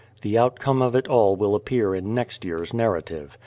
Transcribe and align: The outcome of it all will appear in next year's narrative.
The 0.23 0.35
outcome 0.35 0.81
of 0.81 0.95
it 0.95 1.07
all 1.07 1.35
will 1.35 1.53
appear 1.53 1.93
in 1.93 2.15
next 2.15 2.43
year's 2.43 2.73
narrative. 2.73 3.37